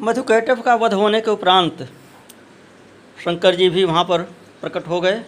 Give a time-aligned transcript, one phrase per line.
[0.00, 1.82] मधुकैटभ का वध होने के उपरांत
[3.24, 4.22] शंकर जी भी वहाँ पर
[4.60, 5.18] प्रकट हो गए।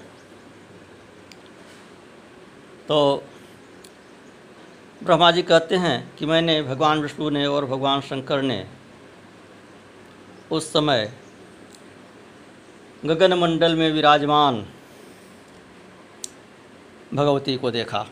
[2.89, 3.23] तो
[5.03, 8.67] ब्रह्मा जी कहते हैं कि मैंने भगवान विष्णु ने और भगवान शंकर ने
[10.51, 11.13] उस समय
[13.05, 14.65] गगन मंडल में विराजमान
[17.15, 18.07] भगवती को देखा।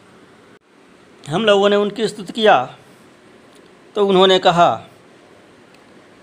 [1.25, 2.64] हम लोगों ने उनकी स्तुति किया
[3.95, 4.88] तो उन्होंने कहा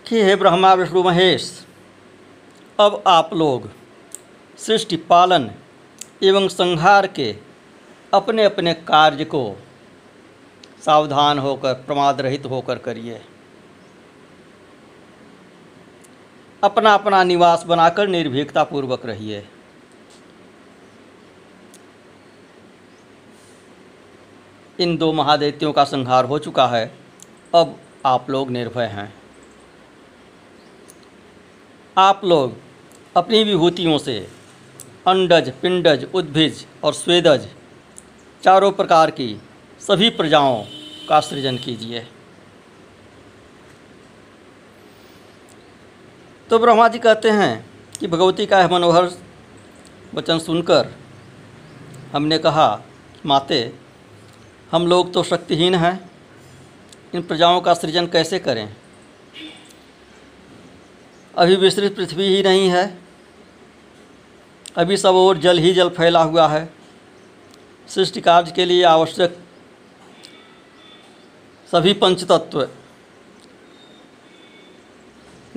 [0.07, 1.65] कि हे ब्रह्मा, विष्णु, महेश।
[2.79, 3.69] अब आप लोग
[4.57, 5.51] सृष्टि पालन
[6.23, 7.35] एवं संहार के
[8.13, 9.55] अपने अपने कार्य को
[10.85, 13.21] सावधान होकर, प्रमाद रहित होकर करिए।
[16.63, 19.47] अपना अपना निवास बनाकर निर्भीकता पूर्वक रहिए।
[24.79, 26.95] इन दो महादैत्यों का संहार हो चुका है।
[27.55, 29.24] अब आप लोग निर्भय हैं।
[31.97, 32.53] आप लोग
[33.15, 34.17] अपनी विभूतियों से
[35.07, 37.47] अंडज, पिंडज, उद्भिज और स्वेदज
[38.43, 39.41] चारों प्रकार की
[39.81, 40.63] सभी प्रजाओं
[41.09, 42.05] का सृजन कीजिए।
[46.49, 47.65] तो ब्रह्मा जी कहते हैं
[47.99, 49.09] कि भगवती का यह मनोहर
[50.13, 50.91] वचन सुनकर
[52.13, 52.81] हमने कहा,
[53.25, 53.73] माते,
[54.71, 56.09] हम लोग तो शक्तिहीन हैं,
[57.15, 58.75] इन प्रजाओं का सृजन कैसे करें?
[61.37, 62.83] अभी विस्तृत पृथ्वी ही नहीं है।
[64.77, 66.73] अभी सब और जल ही जल फैला हुआ है।
[67.87, 69.37] सृष्टि कार्य के लिए आवश्यक
[71.71, 72.67] सभी पंचतत्व,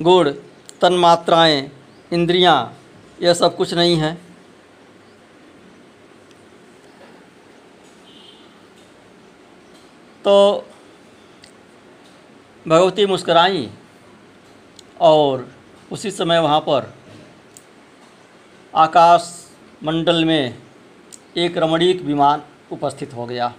[0.01, 0.31] गुण,
[0.81, 1.71] तन्मात्राएँ,
[2.13, 2.77] इंद्रियाँ,
[3.21, 4.13] यह सब कुछ नहीं है।
[10.25, 10.65] तो
[12.67, 13.69] भगवती मुस्कराई
[15.01, 15.47] और
[15.91, 16.93] उसी समय वहाँ पर
[18.75, 19.51] आकाश
[19.83, 20.57] मंडल में
[21.37, 22.41] एक रमणीक विमान
[22.71, 23.53] उपस्थित हो गया।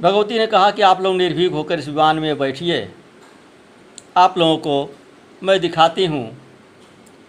[0.00, 2.92] भगवती ने कहा कि आप लोग निर्भीक होकर इस विमान में बैठिए।
[4.16, 4.94] आप लोगों को
[5.42, 6.26] मैं दिखाती हूँ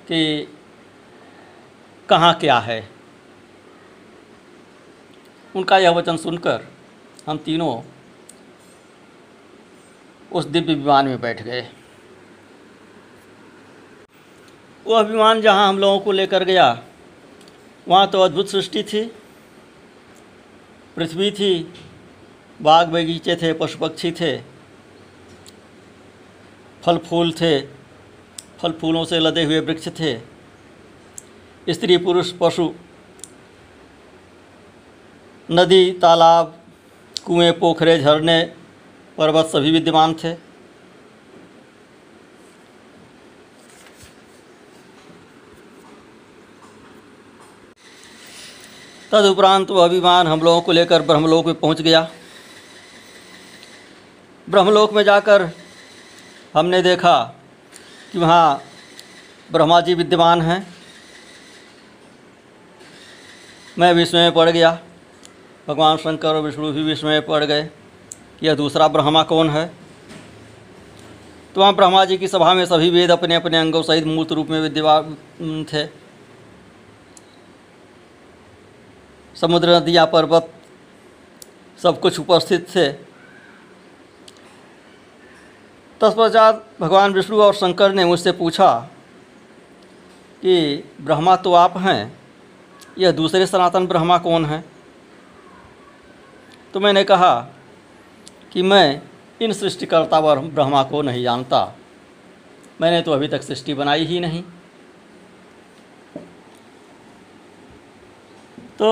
[0.07, 0.47] कि
[2.09, 2.89] कहाँ क्या है।
[5.55, 6.67] उनका यह वचन सुनकर
[7.27, 7.81] हम तीनों
[10.31, 11.67] उस दिव्य विमान में बैठ गए।
[14.85, 16.67] वह विमान जहाँ हम लोगों को लेकर गया,
[17.87, 19.03] वहाँ तो अद्भुत सृष्टि थी।
[20.95, 21.53] पृथ्वी थी,
[22.59, 24.37] बाग बगीचे थे पशु पक्षी थे
[26.83, 27.59] फल फूल थे
[28.59, 30.17] फल फूलों से लदे हुए वृक्ष थे।
[31.67, 32.73] स्त्री, पुरुष, पशु,
[35.49, 36.55] नदी, तालाब,
[37.15, 38.41] कुएँ, पोखरे, झरने
[39.17, 40.33] पर्वत सभी विद्यमान थे।
[49.11, 52.09] तदुपरांत वह विमान हम लोगों को लेकर ब्रह्मलोक में पहुँच गया।
[54.49, 55.49] ब्रह्मलोक में जाकर
[56.53, 57.17] हमने देखा
[58.11, 58.63] कि वहाँ
[59.51, 60.75] ब्रह्मा जी विद्यमान हैं।
[63.79, 64.79] मैं विस्मय में पड़ गया।
[65.67, 67.69] भगवान शंकर और विष्णु भी विस्मय में पड़ गए।
[68.43, 69.73] यह दूसरा ब्रह्मा कौन है?
[71.55, 74.47] तो वहाँ ब्रह्मा जी की सभा में सभी वेद अपने अपने अंगों सहित मूर्त रूप
[74.47, 75.87] में विद्यमान थे।
[79.35, 80.53] समुद्र नदियाँ पर्वत
[81.83, 82.91] सब कुछ उपस्थित थे।
[86.01, 88.89] तत्पश्चात भगवान विष्णु और शंकर ने मुझसे पूछा
[90.41, 92.19] कि, ब्रह्मा तो आप हैं?
[92.97, 94.65] यह दूसरे सनातन ब्रह्मा कौन है?
[96.73, 97.47] तो मैंने कहा
[98.55, 99.01] कि मैं
[99.41, 101.59] इन सृष्टिकर्ता व ब्रह्मा को नहीं जानता।
[102.81, 104.41] मैंने तो अभी तक सृष्टि बनाई ही नहीं।
[108.79, 108.89] तो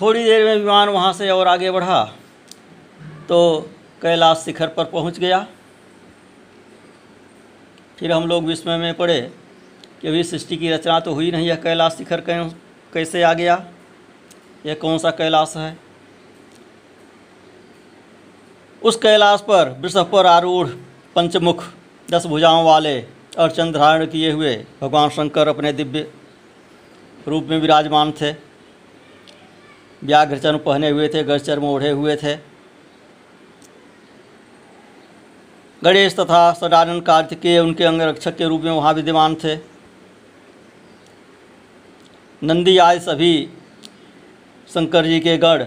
[0.00, 2.02] थोड़ी देर में विमान वहाँ से और आगे बढ़ा
[3.28, 3.40] तो
[4.02, 5.46] कैलाश शिखर पर पहुँच गया।
[7.98, 9.20] फिर हम लोग विस्मय में पड़े
[10.00, 12.20] कि अभी सृष्टि की रचना तो हुई नहीं है कैलाश शिखर
[12.94, 13.54] कैसे आ गया?
[14.66, 15.78] यह कौन सा कैलाश है?
[18.82, 20.68] उस कैलाश पर वृषभ पर आरूढ़
[21.16, 21.64] पंचमुख
[22.10, 23.00] दस भुजाओं वाले
[23.38, 26.12] और धारण किए हुए भगवान शंकर अपने दिव्य
[27.28, 28.32] रूप में विराजमान थे।
[30.02, 32.34] व्याघ्रचर्म पहने हुए थे गजचर्म ओढ़े हुए थे।
[35.82, 39.71] गणेश तथा सदानंद कार्तिकेय उनके अंगरक्षक के रूप में वहाँ विद्यमान थे।
[42.42, 43.48] नंदी आदि सभी,
[44.68, 45.62] शंकर जी के गढ़,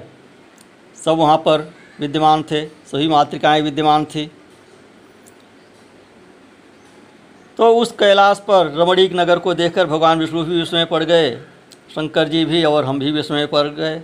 [0.96, 1.62] सब वहाँ पर
[2.00, 4.26] विद्यमान थे, सभी मातृकाएँ विद्यमान थी।
[7.58, 11.32] तो उस कैलाश पर रमणीक नगर को देखकर भगवान विष्णु भी विस्मय पड़ गए,
[11.96, 14.02] शंकर जी भी और हम भी विस्मय पड़ गए।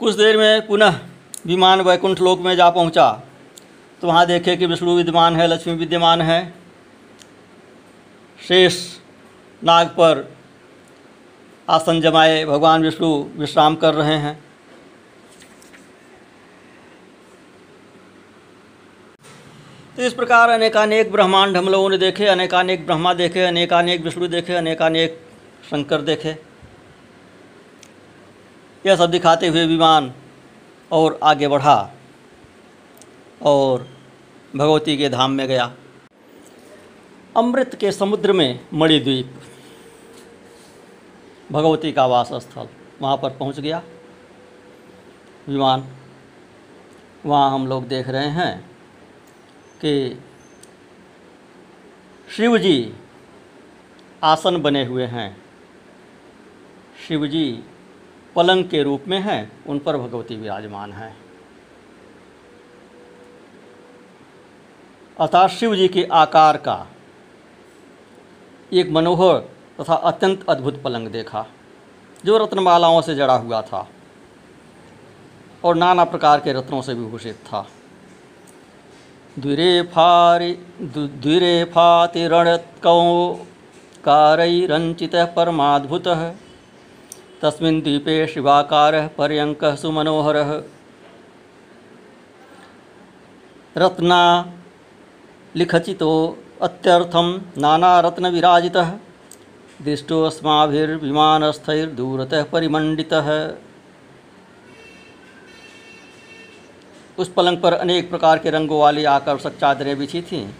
[0.00, 1.00] कुछ देर में पुनः
[1.46, 3.10] विमान वैकुंठ लोक में जा पहुँचा।
[4.02, 6.59] तो वहाँ देखे कि विष्णु विद्यमान है, लक्ष्मी विद्यमान है।
[8.48, 8.76] शेष
[9.62, 10.28] नाग पर
[11.68, 14.42] आसन जमाए भगवान विष्णु विश्राम कर रहे हैं।
[19.96, 24.54] तो इस प्रकार अनेकानेक ब्रह्मांड हम लोगों ने देखे, अनेकानेक ब्रह्मा देखे, अनेकानेक विष्णु देखे,
[24.54, 25.20] अनेकानेक
[25.70, 26.36] शंकर देखे।
[28.84, 30.12] यह सब दिखाते हुए विमान
[30.90, 31.90] और आगे बढ़ा
[33.42, 33.86] और
[34.56, 35.72] भगवती के धाम में गया।
[37.36, 39.34] अमृत के समुद्र में मणिद्वीप
[41.52, 42.68] भगवती का वास स्थल
[43.02, 43.82] वहाँ पर पहुँच गया।
[45.48, 45.86] विमान,
[47.26, 48.70] वहाँ हम लोग देख रहे हैं
[49.80, 50.18] कि
[52.28, 52.92] शिव जी
[54.22, 55.36] आसन बने हुए हैं।
[57.08, 57.64] शिव जी
[58.36, 61.16] पलंग के रूप में हैं, उन पर भगवती विराजमान हैं।
[65.20, 66.86] अर्थात शिव जी के आकार का
[68.72, 69.38] एक मनोहर
[69.80, 71.46] तथा अत्यंत अद्भुत पलंग देखा,
[72.24, 73.88] जो रत्नमालाओं से जड़ा हुआ था
[75.64, 77.66] और नाना प्रकार के रत्नों से विभूषित था।
[79.38, 80.52] द्विरेफारि
[81.20, 82.98] द्विरेफातिरणत्कौ
[84.04, 86.20] कारैरञ्चितः परमाद्भुतः,
[87.42, 90.50] तस्मिन् द्वीपे शिवाकारः पर्यङ्कः सुमनोहरः।
[93.76, 94.22] रत्ना
[95.56, 96.12] लिखचितो
[96.62, 98.98] अत्यर्थं नानारत्नविराजितः,
[99.82, 103.56] दृष्टोऽस्माभिर्विमानस्थैर्दूरतः परिमण्डितः।
[107.18, 110.50] उस पलंग पर अनेक प्रकार के रंगों वाली आकर्षक चादरें बिछी थीं।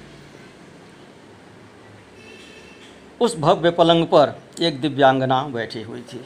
[3.20, 6.25] उस भव्य पलंग पर एक दिव्यांगना बैठी हुई थी।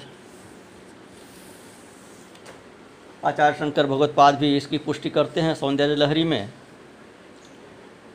[3.25, 6.53] आचार्य शंकर भगवतपाद भी इसकी पुष्टि करते हैं सौंदर्य लहरी में।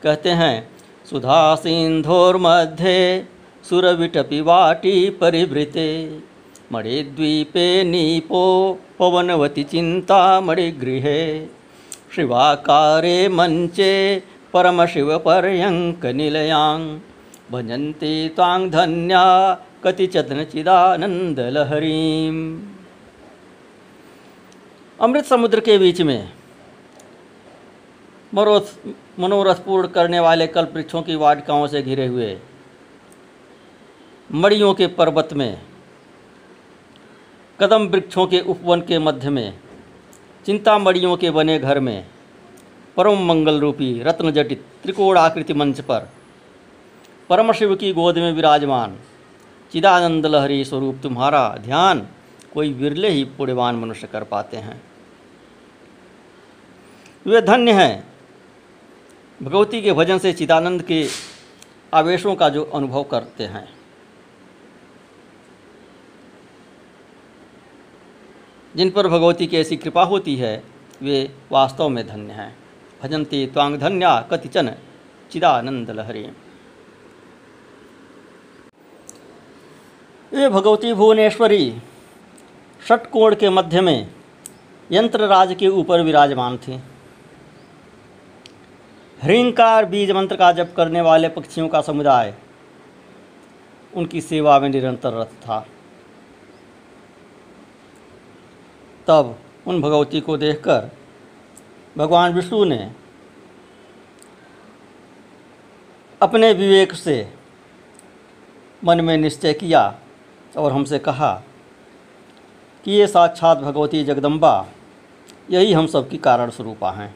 [0.02, 3.26] कहते हैं सुधा सिंधोर्मध्ये
[3.68, 6.18] सुरविटपि वाटी परिभृते
[6.72, 11.46] मणिद्वीपे नीपो, पवनवती चिंता मणिगृहे
[12.16, 16.98] शिवाकारे मञ्चे, परमशिवपर्यङ्कनिलयां।
[17.50, 19.54] भजन्ति त्वां धन्या
[19.84, 22.58] कतिचतनचिदानन्दलहरीम्
[25.00, 26.32] अमृत समुद्र के बीच में
[28.34, 28.60] मरोथ
[29.20, 32.36] मनोरथ पूर्ण करने वाले कल्प वृक्षों की वाटिकाओं से घिरे हुए
[34.30, 35.60] मड़ियों के पर्वत में,
[37.58, 39.58] कदम वृक्षों के उपवन के मध्य में
[40.46, 42.06] चिंतामणियों के बने घर में,
[42.96, 46.08] परम मंगल रूपी रत्न जटित त्रिकोण आकृति मंच पर,
[47.30, 48.98] परम शिव की गोद में विराजमान,
[49.72, 52.06] चिदानंद लहरी स्वरूप तुम्हारा ध्यान
[52.54, 54.80] कोई विरले ही पुण्यवान मनुष्य कर पाते हैं।
[57.26, 58.09] वे धन्य हैं
[59.42, 61.08] भगवती के भजन से चिदानंद के
[61.94, 63.68] आवेशों का जो अनुभव करते हैं।
[68.76, 70.62] जिन पर भगवती की ऐसी कृपा होती है,
[71.02, 72.56] वे वास्तव में धन्य हैं।
[73.02, 74.74] भजंती त्वांग धन्या कतिचन
[75.30, 76.22] चिदानंद लहरी।
[80.34, 81.78] ये भगवती भुवनेश्वरी,
[82.88, 84.10] षटकोण के मध्य में
[84.92, 86.80] यंत्र राज के ऊपर विराजमान थी।
[89.22, 92.34] हृंकार बीज मंत्र का जप करने वाले पक्षियों का समुदाय,
[93.92, 95.58] उनकी सेवा में निरंतर रत था।
[99.08, 99.36] तब
[99.66, 100.90] उन भगवती को देखकर
[101.96, 102.90] भगवान विष्णु ने
[106.20, 107.32] अपने विवेक से
[108.82, 109.94] मन में निश्चय किया
[110.56, 111.32] और हमसे कहा
[112.84, 114.66] कि ये साक्षात भगवती जगदम्बा,
[115.50, 117.14] यही हम सबकी कारण स्वरूपा हैं।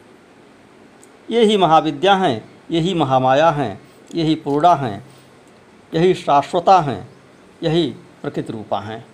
[1.31, 3.81] यही महाविद्या हैं, यही महामाया हैं,
[4.15, 5.07] यही पूर्णा हैं,
[5.95, 7.09] यही शाश्वता हैं,
[7.63, 9.07] यही प्रकृति रूपा हैं।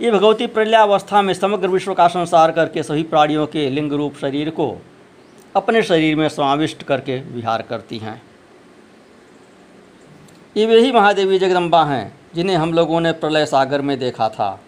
[0.00, 4.50] ये भगवती प्रलयावस्था में समग्र विश्व का संसार करके सभी प्राणियों के लिंग रूप शरीर
[4.50, 4.82] को
[5.56, 8.22] अपने शरीर में समाविष्ट करके विहार करती हैं।
[10.56, 14.60] ये वही महादेवी जगदम्बा हैं, जिन्हें हम लोगों ने प्रलय सागर में देखा था।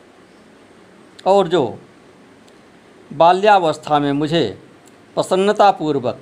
[1.27, 1.79] और जो
[3.13, 4.68] बाल्यावस्था में मुझे
[5.17, 6.21] प्रसन्नतापूर्वक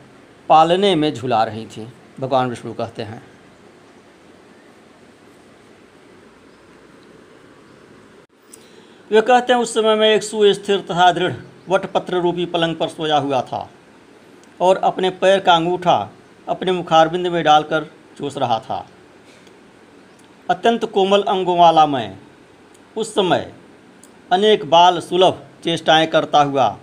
[0.49, 1.87] पालने में झुला रही थी,
[2.21, 3.23] भगवान विष्णु कहते हैं।
[9.11, 11.35] वे कहते हैं, उस समय मैं एक सुस्थिर तथा दृढ़
[11.69, 13.69] वटपत्र रूपी पलंग पर सोया हुआ था
[14.61, 15.99] और अपने पैर का अंगूठा
[16.49, 18.87] अपने मुखारबिंद में डालकर चूस रहा था।
[20.50, 22.19] अत्यंत कोमल अंगों वाला मैं
[22.97, 23.52] उस समय
[24.33, 26.76] अनेक बाल सुलभ चेष्टाएँ करता हुआ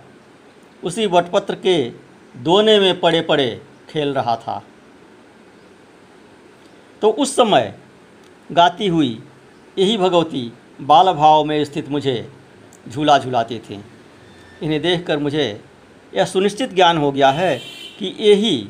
[0.84, 1.90] उसी वटपत्र के
[2.36, 4.62] दोने में पड़े पड़े खेल रहा था।
[7.02, 7.78] तो उस समय
[8.52, 9.22] गाती हुई
[9.78, 12.32] यही भगवती बाल भाव में स्थित मुझे
[12.88, 13.84] झूला झूलाती थी।
[14.62, 15.64] इन्हें देखकर मुझे
[16.14, 17.58] यह सुनिश्चित ज्ञान हो गया है
[17.98, 18.68] कि यही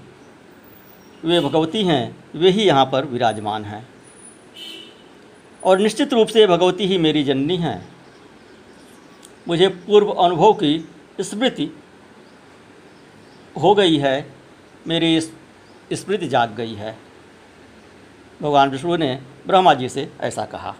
[1.25, 3.89] वे भगवती हैं, वे ही यहाँ पर विराजमान हैं।
[5.65, 7.89] और निश्चित रूप से भगवती ही मेरी जननी हैं।
[9.49, 10.89] मुझे पूर्व अनुभव की
[11.21, 11.71] स्मृति
[13.63, 14.31] हो गई है,
[14.87, 15.21] मेरी
[15.93, 16.97] स्मृति जाग गई है।
[18.43, 20.75] भगवान विष्णु ने ब्रह्मा जी से ऐसा कहा।